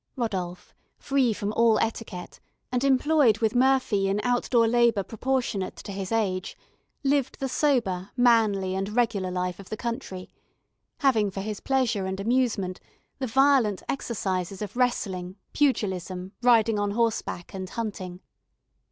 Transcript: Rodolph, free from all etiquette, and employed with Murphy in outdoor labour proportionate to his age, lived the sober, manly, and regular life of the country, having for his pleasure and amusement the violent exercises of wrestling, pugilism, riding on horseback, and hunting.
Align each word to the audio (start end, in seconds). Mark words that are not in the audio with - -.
Rodolph, 0.15 0.73
free 0.97 1.31
from 1.31 1.53
all 1.53 1.77
etiquette, 1.77 2.39
and 2.71 2.83
employed 2.83 3.37
with 3.37 3.53
Murphy 3.53 4.07
in 4.07 4.19
outdoor 4.23 4.67
labour 4.67 5.03
proportionate 5.03 5.75
to 5.75 5.91
his 5.91 6.11
age, 6.11 6.57
lived 7.03 7.39
the 7.39 7.47
sober, 7.47 8.09
manly, 8.17 8.73
and 8.73 8.95
regular 8.95 9.29
life 9.29 9.59
of 9.59 9.69
the 9.69 9.77
country, 9.77 10.27
having 11.01 11.29
for 11.29 11.41
his 11.41 11.59
pleasure 11.59 12.07
and 12.07 12.19
amusement 12.19 12.79
the 13.19 13.27
violent 13.27 13.83
exercises 13.87 14.63
of 14.63 14.75
wrestling, 14.75 15.35
pugilism, 15.53 16.31
riding 16.41 16.79
on 16.79 16.89
horseback, 16.89 17.53
and 17.53 17.69
hunting. 17.69 18.21